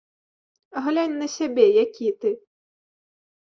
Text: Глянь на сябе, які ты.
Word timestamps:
Глянь 0.85 1.13
на 1.21 1.27
сябе, 1.35 1.67
які 1.85 2.07
ты. 2.25 2.35